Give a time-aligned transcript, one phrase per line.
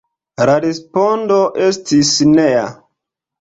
[0.49, 2.65] La respondo estis nea.